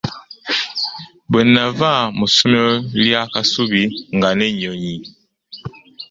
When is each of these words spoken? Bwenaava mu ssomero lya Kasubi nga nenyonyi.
Bwenaava 1.31 1.91
mu 2.17 2.25
ssomero 2.29 2.71
lya 3.03 3.21
Kasubi 3.33 3.83
nga 4.15 4.29
nenyonyi. 4.37 4.95